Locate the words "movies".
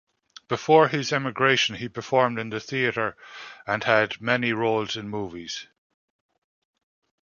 5.07-5.67